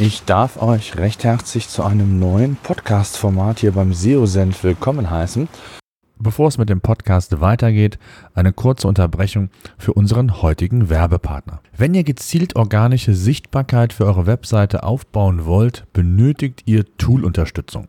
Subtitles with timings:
[0.00, 5.48] Ich darf euch recht herzlich zu einem neuen Podcast-Format hier beim SEO-Senf willkommen heißen.
[6.20, 7.98] Bevor es mit dem Podcast weitergeht,
[8.32, 11.62] eine kurze Unterbrechung für unseren heutigen Werbepartner.
[11.76, 17.88] Wenn ihr gezielt organische Sichtbarkeit für eure Webseite aufbauen wollt, benötigt ihr Tool-Unterstützung.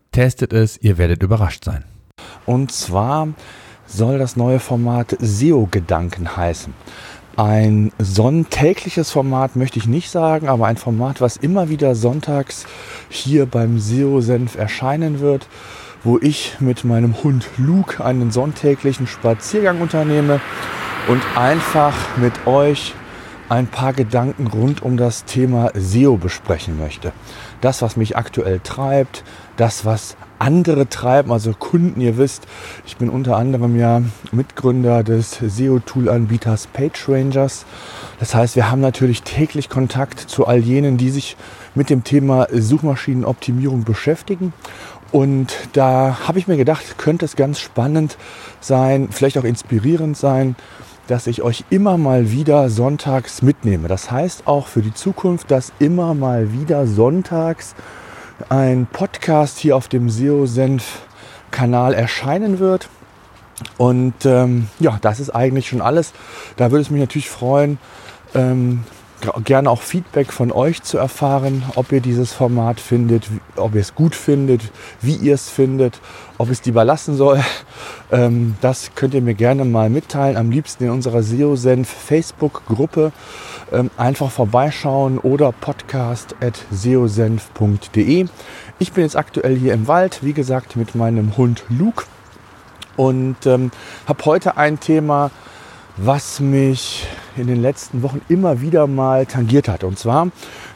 [0.11, 1.83] testet es, ihr werdet überrascht sein.
[2.45, 3.29] Und zwar
[3.85, 6.73] soll das neue Format SEO-Gedanken heißen.
[7.37, 12.65] Ein sonntägliches Format möchte ich nicht sagen, aber ein Format, was immer wieder sonntags
[13.09, 15.47] hier beim SEO-Senf erscheinen wird,
[16.03, 20.41] wo ich mit meinem Hund Luke einen sonntäglichen Spaziergang unternehme
[21.07, 22.93] und einfach mit euch
[23.51, 27.11] ein paar Gedanken rund um das Thema SEO besprechen möchte.
[27.59, 29.25] Das, was mich aktuell treibt,
[29.57, 31.99] das, was andere treiben, also Kunden.
[31.99, 32.47] Ihr wisst,
[32.85, 37.65] ich bin unter anderem ja Mitgründer des SEO-Tool-Anbieters PageRangers.
[38.19, 41.35] Das heißt, wir haben natürlich täglich Kontakt zu all jenen, die sich
[41.75, 44.53] mit dem Thema Suchmaschinenoptimierung beschäftigen.
[45.11, 48.17] Und da habe ich mir gedacht, könnte es ganz spannend
[48.61, 50.55] sein, vielleicht auch inspirierend sein,
[51.11, 53.89] dass ich euch immer mal wieder sonntags mitnehme.
[53.89, 57.75] Das heißt auch für die Zukunft, dass immer mal wieder sonntags
[58.47, 62.87] ein Podcast hier auf dem SEO-Senf-Kanal erscheinen wird.
[63.77, 66.13] Und ähm, ja, das ist eigentlich schon alles.
[66.55, 67.77] Da würde es mich natürlich freuen,
[68.33, 68.85] ähm,
[69.43, 73.95] gerne auch Feedback von euch zu erfahren, ob ihr dieses Format findet, ob ihr es
[73.95, 74.61] gut findet,
[75.01, 75.99] wie ihr es findet,
[76.37, 77.41] ob es lieber lassen soll.
[78.13, 80.35] Ähm, das könnt ihr mir gerne mal mitteilen.
[80.35, 83.13] Am liebsten in unserer SEO-Senf Facebook-Gruppe.
[83.71, 88.25] Ähm, einfach vorbeischauen oder podcast at seosenf.de.
[88.79, 92.03] Ich bin jetzt aktuell hier im Wald, wie gesagt, mit meinem Hund Luke
[92.97, 93.71] und ähm,
[94.07, 95.31] habe heute ein Thema,
[95.97, 99.83] was mich in den letzten Wochen immer wieder mal tangiert hat.
[99.83, 100.29] Und zwar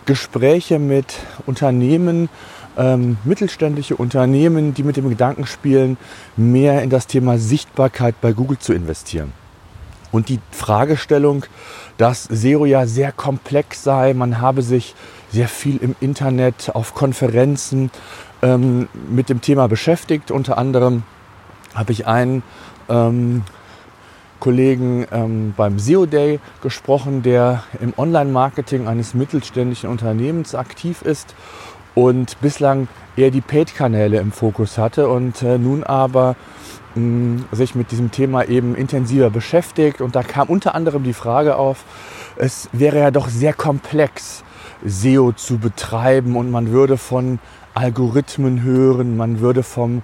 [0.05, 1.15] Gespräche mit
[1.45, 2.29] Unternehmen,
[2.77, 5.97] ähm, mittelständische Unternehmen, die mit dem Gedanken spielen,
[6.35, 9.33] mehr in das Thema Sichtbarkeit bei Google zu investieren.
[10.11, 11.45] Und die Fragestellung,
[11.97, 14.95] dass SEO ja sehr komplex sei, man habe sich
[15.31, 17.91] sehr viel im Internet auf Konferenzen
[18.41, 20.31] ähm, mit dem Thema beschäftigt.
[20.31, 21.03] Unter anderem
[21.73, 22.43] habe ich einen
[22.87, 23.43] ähm,
[24.45, 31.33] Kollegen ähm, beim SEO Day gesprochen, der im Online-Marketing eines mittelständischen Unternehmens aktiv ist
[31.95, 32.87] und bislang
[33.17, 36.35] eher die Paid-Kanäle im Fokus hatte und äh, nun aber
[36.93, 39.99] mh, mm, sich mit diesem Thema eben intensiver beschäftigt.
[39.99, 41.83] Und da kam unter anderem die Frage auf,
[42.35, 44.43] es wäre ja doch sehr komplex,
[44.85, 47.39] SEO zu betreiben und man würde von
[47.73, 50.03] Algorithmen hören, man würde vom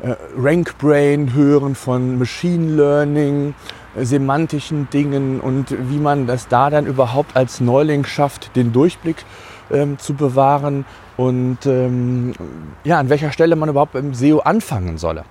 [0.00, 3.54] äh, RankBrain hören, von Machine Learning,
[4.04, 9.24] semantischen Dingen und wie man das da dann überhaupt als Neuling schafft, den Durchblick
[9.70, 10.84] ähm, zu bewahren
[11.16, 12.32] und ähm,
[12.84, 15.24] ja, an welcher Stelle man überhaupt im SEO anfangen solle.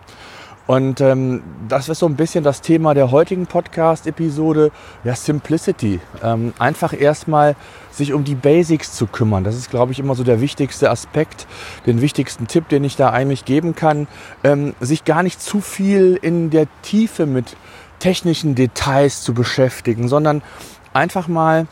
[0.67, 4.71] Und ähm, das ist so ein bisschen das Thema der heutigen Podcast-Episode,
[5.05, 6.01] ja, Simplicity.
[6.21, 7.55] Ähm, einfach erstmal
[7.89, 9.45] sich um die Basics zu kümmern.
[9.45, 11.47] Das ist, glaube ich, immer so der wichtigste Aspekt,
[11.85, 14.07] den wichtigsten Tipp, den ich da eigentlich geben kann.
[14.43, 17.55] Ähm, sich gar nicht zu viel in der Tiefe mit
[17.99, 20.43] technischen Details zu beschäftigen, sondern
[20.93, 21.67] einfach mal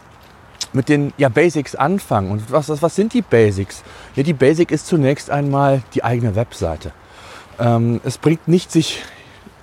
[0.72, 2.32] mit den ja, Basics anfangen.
[2.32, 3.84] Und was, was sind die Basics?
[4.16, 6.94] Ja, die Basic ist zunächst einmal die eigene Webseite.
[7.60, 9.04] Ähm, es bringt nicht, sich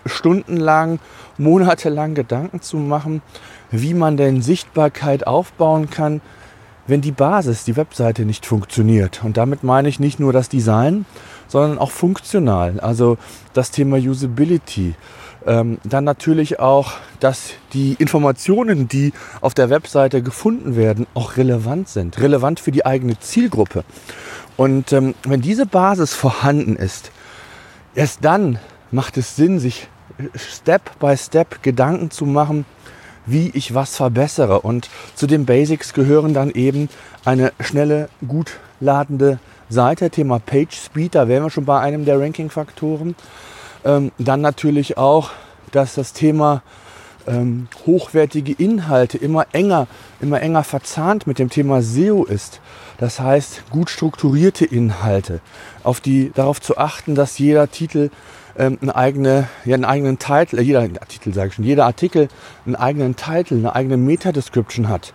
[0.07, 0.99] stundenlang,
[1.39, 3.23] monatelang Gedanken zu machen,
[3.71, 6.21] wie man denn Sichtbarkeit aufbauen kann,
[6.87, 9.23] wenn die Basis, die Webseite nicht funktioniert.
[9.25, 11.07] Und damit meine ich nicht nur das Design,
[11.49, 12.81] sondern auch funktional.
[12.81, 13.19] Also
[13.53, 14.95] das Thema Usability.
[15.45, 21.89] Ähm, dann natürlich auch, dass die Informationen, die auf der Webseite gefunden werden, auch relevant
[21.89, 22.21] sind.
[22.21, 23.85] Relevant für die eigene Zielgruppe.
[24.57, 27.11] Und ähm, wenn diese Basis vorhanden ist,
[27.95, 28.59] erst dann
[28.91, 29.89] macht es Sinn, sich
[30.37, 32.65] Step by Step Gedanken zu machen,
[33.27, 34.61] wie ich was verbessere.
[34.61, 36.89] Und zu den Basics gehören dann eben
[37.25, 42.21] eine schnelle, gut ladende Seite, Thema Page Speed, da wären wir schon bei einem der
[42.21, 43.15] Ranking-Faktoren.
[43.85, 45.31] Ähm, dann natürlich auch,
[45.71, 46.63] dass das Thema
[47.27, 49.87] ähm, hochwertige Inhalte immer enger,
[50.21, 52.61] immer enger verzahnt mit dem Thema SEO ist.
[52.99, 55.41] Das heißt, gut strukturierte Inhalte,
[55.83, 58.11] auf die, darauf zu achten, dass jeder Titel
[58.59, 62.29] ähm, eine eigene, ja, einen eigenen Titel, äh, jeder Titel sage ich schon, jeder Artikel
[62.67, 65.13] einen eigenen Titel, eine eigene Meta-Description hat.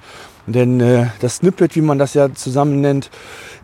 [0.48, 3.10] Denn äh, das Snippet, wie man das ja zusammen nennt,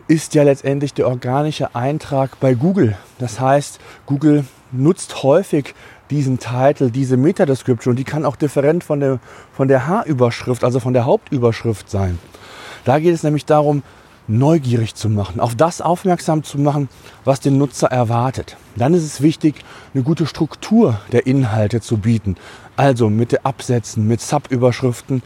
[0.06, 2.96] ist ja letztendlich der organische Eintrag bei Google.
[3.18, 5.74] Das heißt, Google nutzt häufig
[6.10, 9.18] diesen Titel, diese Meta-Description die kann auch different von der,
[9.52, 12.18] von der H-Überschrift, also von der Hauptüberschrift sein.
[12.84, 13.82] Da geht es nämlich darum,
[14.26, 16.88] neugierig zu machen, auf das aufmerksam zu machen,
[17.24, 18.56] was den Nutzer erwartet.
[18.76, 19.56] Dann ist es wichtig,
[19.92, 22.36] eine gute Struktur der Inhalte zu bieten.
[22.76, 25.22] Also mit Absätzen, mit Sub-Überschriften,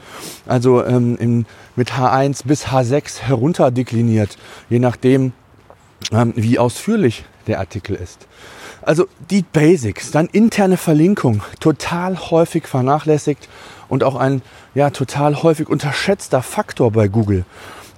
[0.46, 1.46] also ähm, in,
[1.76, 4.36] mit H1 bis H6 herunterdekliniert,
[4.68, 5.32] je nachdem,
[6.12, 8.26] ähm, wie ausführlich der Artikel ist.
[8.88, 13.46] Also die Basics, dann interne Verlinkung, total häufig vernachlässigt
[13.90, 14.40] und auch ein
[14.74, 17.44] ja, total häufig unterschätzter Faktor bei Google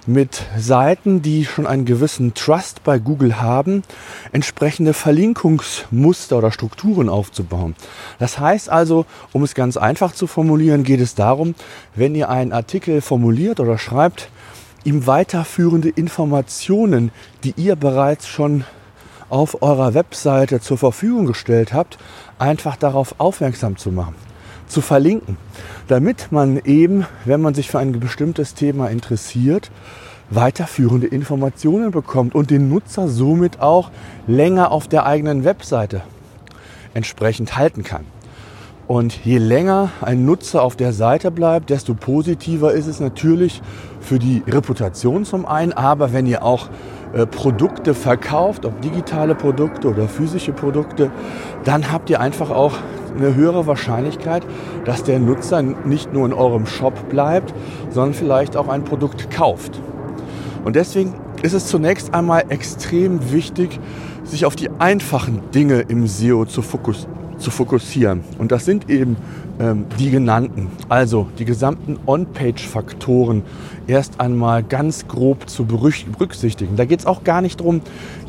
[0.05, 3.83] mit Seiten, die schon einen gewissen Trust bei Google haben,
[4.33, 7.73] entsprechende Verlinkungsmuster oder Strukturen aufzubauen.
[8.19, 11.55] Das heißt also, um es ganz einfach zu formulieren, geht es darum,
[11.95, 14.27] wenn ihr einen Artikel formuliert oder schreibt,
[14.83, 17.11] ihm weiterführende Informationen,
[17.45, 18.65] die ihr bereits schon
[19.31, 21.97] auf eurer Webseite zur Verfügung gestellt habt,
[22.37, 24.15] einfach darauf aufmerksam zu machen,
[24.67, 25.37] zu verlinken
[25.91, 29.71] damit man eben, wenn man sich für ein bestimmtes Thema interessiert,
[30.29, 33.91] weiterführende Informationen bekommt und den Nutzer somit auch
[34.25, 36.01] länger auf der eigenen Webseite
[36.93, 38.05] entsprechend halten kann.
[38.87, 43.61] Und je länger ein Nutzer auf der Seite bleibt, desto positiver ist es natürlich
[43.99, 46.69] für die Reputation zum einen, aber wenn ihr auch
[47.13, 51.11] äh, Produkte verkauft, ob digitale Produkte oder physische Produkte,
[51.63, 52.73] dann habt ihr einfach auch
[53.17, 54.43] eine höhere Wahrscheinlichkeit,
[54.85, 57.53] dass der Nutzer nicht nur in eurem Shop bleibt,
[57.89, 59.79] sondern vielleicht auch ein Produkt kauft.
[60.63, 63.79] Und deswegen ist es zunächst einmal extrem wichtig,
[64.23, 67.07] sich auf die einfachen Dinge im SEO zu, fokus
[67.41, 68.23] zu fokussieren.
[68.37, 69.17] Und das sind eben
[69.59, 70.69] ähm, die genannten.
[70.89, 73.43] Also die gesamten On-Page-Faktoren
[73.87, 76.75] erst einmal ganz grob zu berücksichtigen.
[76.77, 77.81] Da geht es auch gar nicht darum,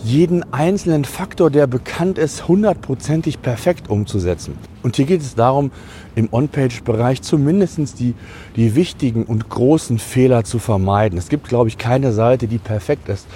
[0.05, 4.59] jeden einzelnen Faktor, der bekannt ist, hundertprozentig perfekt umzusetzen.
[4.83, 5.71] Und hier geht es darum,
[6.15, 8.15] im On-Page-Bereich zumindest die,
[8.57, 11.19] die wichtigen und großen Fehler zu vermeiden.
[11.19, 13.27] Es gibt, glaube ich, keine Seite, die perfekt ist.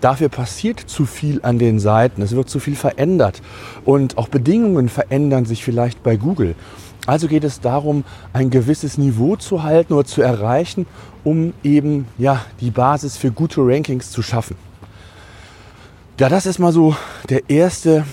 [0.00, 2.22] Dafür passiert zu viel an den Seiten.
[2.22, 3.42] Es wird zu viel verändert.
[3.84, 6.54] Und auch Bedingungen verändern sich vielleicht bei Google.
[7.06, 10.86] Also geht es darum, ein gewisses Niveau zu halten oder zu erreichen,
[11.24, 14.56] um eben ja, die Basis für gute Rankings zu schaffen.
[16.20, 16.94] Ja, das ist mal so
[17.28, 18.04] der erste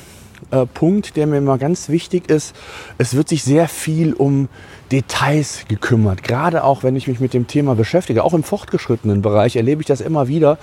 [0.50, 2.56] äh, Punkt, der mir mal ganz wichtig ist.
[2.98, 4.50] Es wird sich sehr viel um
[4.92, 6.24] Details gekümmert.
[6.24, 9.88] Gerade auch, wenn ich mich mit dem Thema beschäftige, auch im fortgeschrittenen Bereich erlebe ich
[9.88, 10.58] das immer wieder,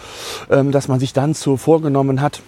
[0.51, 2.43] ähm, dass man sich dann so vorgenommen hat,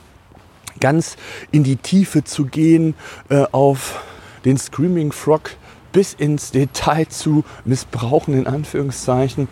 [0.80, 1.16] ganz
[1.50, 2.94] in die Tiefe zu gehen
[3.28, 4.02] äh, auf
[4.44, 5.50] den Screaming Frog
[5.99, 9.49] bis ins Detail zu missbrauchen, in Anführungszeichen,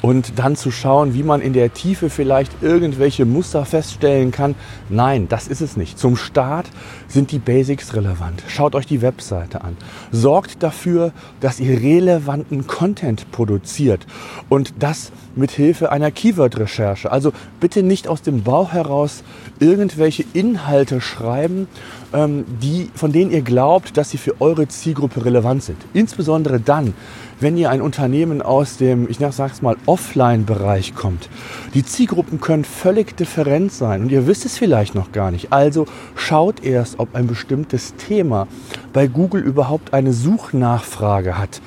[0.00, 4.54] und dann zu schauen, wie man in der Tiefe vielleicht irgendwelche Muster feststellen kann.
[4.88, 5.98] Nein, das ist es nicht.
[5.98, 6.70] Zum Start
[7.06, 8.42] sind die Basics relevant.
[8.48, 9.76] Schaut euch die Webseite an.
[10.10, 14.06] Sorgt dafür, dass ihr relevanten Content produziert
[14.48, 17.12] und das mit Hilfe einer Keyword-Recherche.
[17.12, 19.22] Also bitte nicht aus dem Bauch heraus
[19.58, 21.68] irgendwelche Inhalte schreiben,
[22.12, 25.78] ähm, die, von denen ihr glaubt, dass sie für eure Zielgruppe relevant sind.
[25.92, 26.94] Insbesondere dann,
[27.40, 31.28] wenn ihr ein Unternehmen aus dem, ich sag's mal, Offline-Bereich kommt.
[31.74, 35.52] Die Zielgruppen können völlig different sein und ihr wisst es vielleicht noch gar nicht.
[35.52, 38.46] Also schaut erst, ob ein bestimmtes Thema
[38.92, 41.60] bei Google überhaupt eine Suchnachfrage hat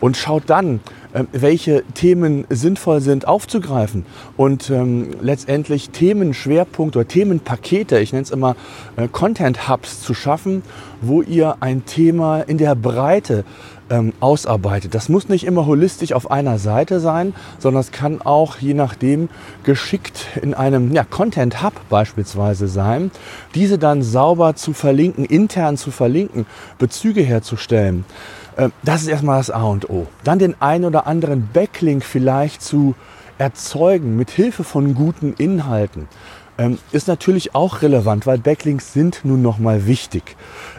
[0.00, 0.80] und schaut dann,
[1.32, 4.04] welche Themen sinnvoll sind aufzugreifen
[4.36, 8.56] und ähm, letztendlich Themenschwerpunkte oder Themenpakete, ich nenne es immer
[8.96, 10.62] äh, Content Hubs zu schaffen,
[11.00, 13.44] wo ihr ein Thema in der Breite
[13.90, 14.94] ähm, ausarbeitet.
[14.94, 19.28] Das muss nicht immer holistisch auf einer Seite sein, sondern es kann auch je nachdem
[19.64, 23.10] geschickt in einem ja, Content Hub beispielsweise sein,
[23.54, 26.46] diese dann sauber zu verlinken, intern zu verlinken,
[26.78, 28.04] Bezüge herzustellen.
[28.58, 30.06] Ähm, das ist erstmal das A und O.
[30.24, 32.94] Dann den einen oder anderen Backlink vielleicht zu
[33.38, 36.08] erzeugen mit Hilfe von guten Inhalten
[36.58, 40.36] ähm, ist natürlich auch relevant, weil Backlinks sind nun noch mal wichtig.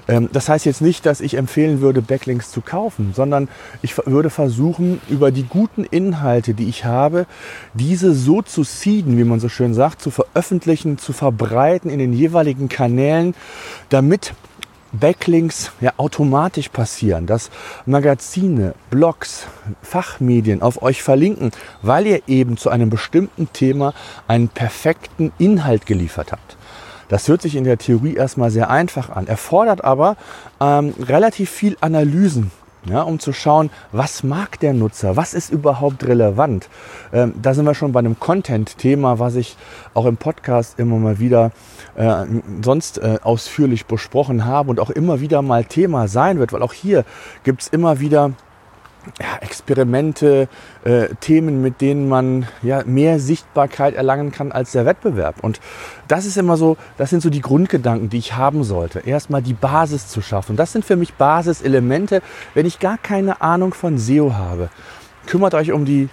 [0.08, 3.48] Ähm, das heißt jetzt nicht, dass ich empfehlen würde, Backlinks zu kaufen, sondern
[3.82, 7.26] ich würde versuchen, über die guten Inhalte, die ich habe,
[7.74, 12.14] diese so zu seeden, wie man so schön sagt, zu veröffentlichen, zu verbreiten in den
[12.14, 13.34] jeweiligen Kanälen,
[13.88, 14.34] damit
[14.92, 17.50] Backlinks ja automatisch passieren, dass
[17.86, 19.48] Magazine, Blogs,
[19.82, 23.94] Fachmedien auf euch verlinken, weil ihr eben zu einem bestimmten Thema
[24.28, 26.58] einen perfekten Inhalt geliefert habt.
[27.08, 30.16] Das hört sich in der Theorie erstmal sehr einfach an, erfordert aber
[30.60, 32.52] ähm, relativ viel Analysen
[32.86, 36.70] ja, um zu schauen, was mag der Nutzer, was ist überhaupt relevant.
[37.12, 39.58] Ähm, da sind wir schon bei einem Content-Thema, was ich
[39.94, 41.52] auch im Podcast immer mal wieder
[41.96, 42.26] äh,
[42.64, 46.74] sonst äh, ausführlich besprochen habe und auch immer wieder mal Thema sein wird, weil auch
[46.74, 47.04] hier
[47.44, 48.32] gibt es immer wieder
[49.20, 50.48] ja, Experimente,
[50.84, 55.36] äh, Themen, mit denen man ja, mehr Sichtbarkeit erlangen kann als der Wettbewerb.
[55.42, 55.60] Und
[56.08, 59.00] das ist immer so, das sind so die Grundgedanken, die ich haben sollte.
[59.00, 60.56] Erstmal die Basis zu schaffen.
[60.56, 62.22] Das sind für mich Basiselemente,
[62.54, 64.70] wenn ich gar keine Ahnung von SEO habe.
[65.26, 66.10] Kümmert euch um die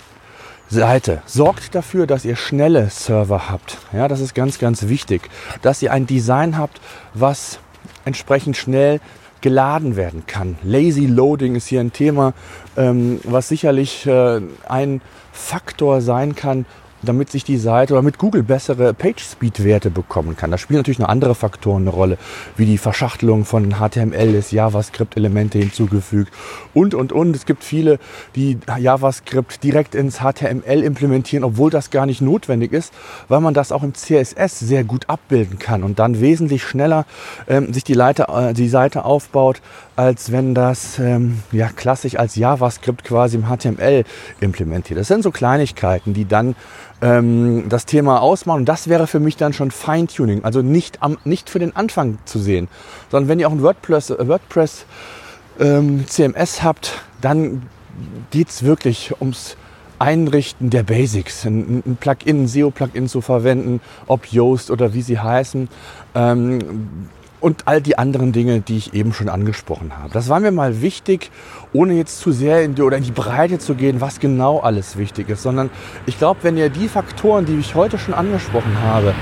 [0.68, 1.22] Seite.
[1.26, 3.78] Sorgt dafür, dass ihr schnelle Server habt.
[3.92, 5.30] Ja, das ist ganz, ganz wichtig.
[5.62, 6.80] Dass ihr ein Design habt,
[7.14, 7.60] was
[8.04, 9.00] entsprechend schnell
[9.40, 10.56] geladen werden kann.
[10.62, 12.32] Lazy Loading ist hier ein Thema,
[12.76, 15.00] ähm, was sicherlich äh, ein
[15.32, 16.66] Faktor sein kann,
[17.06, 20.50] damit sich die Seite oder mit Google bessere Page-Speed-Werte bekommen kann.
[20.50, 22.18] Da spielen natürlich noch andere Faktoren eine Rolle,
[22.56, 26.32] wie die Verschachtelung von HTML ist, JavaScript-Elemente hinzugefügt
[26.74, 27.34] und, und, und.
[27.34, 27.98] Es gibt viele,
[28.34, 32.92] die JavaScript direkt ins HTML implementieren, obwohl das gar nicht notwendig ist,
[33.28, 37.06] weil man das auch im CSS sehr gut abbilden kann und dann wesentlich schneller
[37.48, 39.62] ähm, sich die, Leiter, äh, die Seite aufbaut,
[39.96, 44.04] als wenn das ähm, ja, klassisch als JavaScript quasi im HTML
[44.40, 44.98] implementiert.
[45.00, 46.54] Das sind so Kleinigkeiten, die dann
[47.00, 48.60] ähm, das Thema ausmachen.
[48.60, 52.18] Und das wäre für mich dann schon Feintuning, also nicht, am, nicht für den Anfang
[52.26, 52.68] zu sehen,
[53.10, 54.84] sondern wenn ihr auch ein WordPress, WordPress
[55.58, 57.62] ähm, CMS habt, dann
[58.30, 59.56] geht es wirklich ums
[59.98, 65.18] Einrichten der Basics, ein, ein Plugin, ein SEO-Plugin zu verwenden, ob Yoast oder wie sie
[65.18, 65.68] heißen.
[66.14, 67.08] Ähm,
[67.40, 70.10] und all die anderen Dinge, die ich eben schon angesprochen habe.
[70.12, 71.30] Das war mir mal wichtig,
[71.72, 74.96] ohne jetzt zu sehr in die, oder in die Breite zu gehen, was genau alles
[74.96, 75.70] wichtig ist, sondern
[76.06, 79.14] ich glaube, wenn ihr die Faktoren, die ich heute schon angesprochen habe,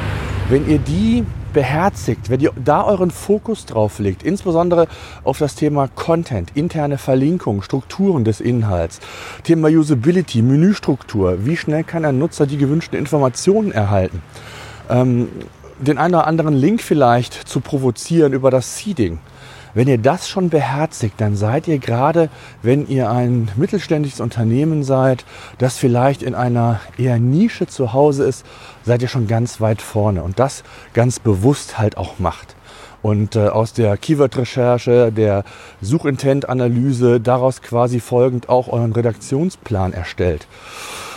[0.48, 4.88] wenn ihr die beherzigt, wenn ihr da euren Fokus drauf legt, insbesondere
[5.22, 9.00] auf das Thema Content, interne Verlinkung, Strukturen des Inhalts,
[9.44, 14.20] Thema Usability, Menüstruktur, wie schnell kann ein Nutzer die gewünschten Informationen erhalten,
[14.90, 15.28] ähm,
[15.78, 19.18] den einen oder anderen Link vielleicht zu provozieren über das Seeding.
[19.74, 22.30] Wenn ihr das schon beherzigt, dann seid ihr gerade,
[22.62, 25.24] wenn ihr ein mittelständisches Unternehmen seid,
[25.58, 28.46] das vielleicht in einer eher Nische zu Hause ist,
[28.84, 30.62] seid ihr schon ganz weit vorne und das
[30.92, 32.54] ganz bewusst halt auch macht.
[33.02, 35.44] Und äh, aus der Keyword-Recherche, der
[35.82, 40.46] Suchintent-Analyse, daraus quasi folgend auch euren Redaktionsplan erstellt.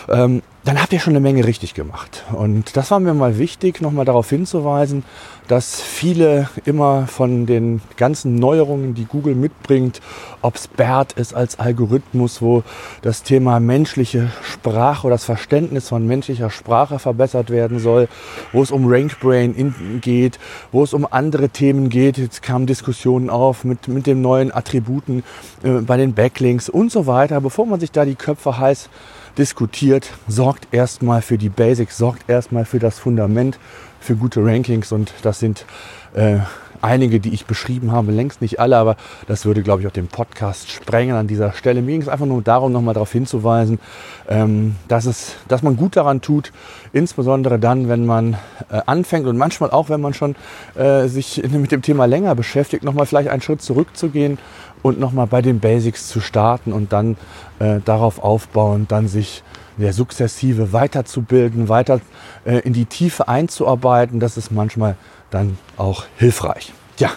[0.10, 2.26] Ähm, dann habt ihr schon eine Menge richtig gemacht.
[2.34, 5.06] Und das war mir mal wichtig, nochmal darauf hinzuweisen,
[5.48, 10.02] dass viele immer von den ganzen Neuerungen, die Google mitbringt,
[10.42, 12.64] ob es BERT ist als Algorithmus, wo
[13.02, 18.10] das Thema menschliche Sprache oder das Verständnis von menschlicher Sprache verbessert werden soll,
[18.52, 20.38] wo es um RankBrain geht,
[20.74, 22.18] wo es um andere Themen geht.
[22.18, 25.24] Jetzt kamen Diskussionen auf mit, mit den neuen Attributen
[25.64, 27.40] äh, bei den Backlinks und so weiter.
[27.40, 28.90] Bevor man sich da die Köpfe heiß
[29.38, 33.60] diskutiert, sorgt erstmal für die Basics, sorgt erstmal für das Fundament,
[34.00, 35.65] für gute Rankings und das sind
[36.13, 36.39] äh,
[36.81, 38.96] einige, die ich beschrieben habe, längst nicht alle, aber
[39.27, 41.81] das würde, glaube ich, auch den Podcast sprengen an dieser Stelle.
[41.81, 43.79] Mir ging es einfach nur darum, nochmal darauf hinzuweisen,
[44.27, 46.51] ähm, dass, es, dass man gut daran tut,
[46.93, 48.34] insbesondere dann, wenn man
[48.69, 50.36] äh, anfängt und manchmal auch, wenn man schon
[50.75, 54.38] äh, sich mit dem Thema länger beschäftigt, nochmal vielleicht einen Schritt zurückzugehen
[54.81, 57.17] und nochmal bei den Basics zu starten und dann
[57.60, 59.43] äh, darauf aufbauen, dann sich
[59.77, 62.01] ja, sukzessive weiterzubilden, weiter
[62.46, 64.19] äh, in die Tiefe einzuarbeiten.
[64.19, 64.96] Das ist manchmal
[65.29, 66.74] dann auch hilfreich.
[66.98, 67.12] Ja,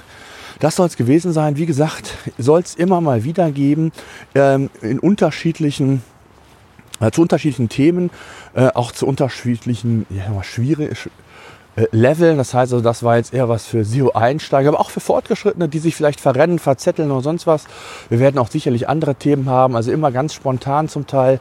[0.58, 1.56] das soll es gewesen sein.
[1.56, 3.92] Wie gesagt, soll es immer mal wieder geben
[4.34, 6.02] ähm, in unterschiedlichen
[7.00, 8.10] äh, zu unterschiedlichen Themen,
[8.54, 11.08] äh, auch zu unterschiedlichen ja, schwierig,
[11.92, 12.36] Level.
[12.36, 15.78] Das heißt also, das war jetzt eher was für SEO-Einsteiger, aber auch für Fortgeschrittene, die
[15.78, 17.66] sich vielleicht verrennen, verzetteln oder sonst was.
[18.08, 21.40] Wir werden auch sicherlich andere Themen haben, also immer ganz spontan zum Teil.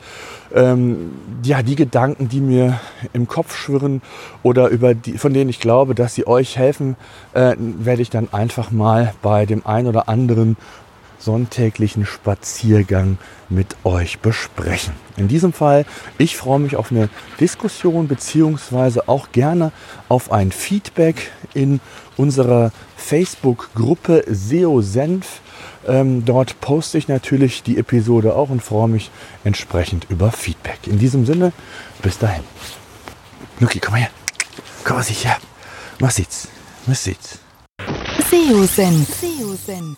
[0.54, 1.12] Ähm,
[1.44, 2.80] ja, die Gedanken, die mir
[3.14, 4.02] im Kopf schwirren
[4.44, 6.96] oder über die, von denen ich glaube, dass sie euch helfen,
[7.34, 10.58] äh, werde ich dann einfach mal bei dem einen oder anderen
[11.20, 13.18] sonntäglichen Spaziergang
[13.50, 14.94] mit euch besprechen.
[15.18, 15.86] In diesem Fall,
[16.18, 17.10] ich freue mich auf eine
[17.40, 19.72] Diskussion beziehungsweise auch gerne
[20.08, 21.82] auf ein Feedback in
[22.18, 25.42] unserer Facebook-Gruppe SEO Senf.
[25.88, 29.12] Ähm, dort poste ich natürlich die Episode auch und freue mich
[29.44, 30.80] entsprechend über Feedback.
[30.88, 31.52] In diesem Sinne,
[32.02, 32.44] bis dahin.
[33.60, 34.10] Nuki, komm mal her.
[34.84, 35.38] Komm mal her.
[36.00, 36.48] Was sieht's?
[36.86, 37.40] Was sieht's?
[38.30, 39.08] SEO Senf.
[39.20, 39.98] SEO Senf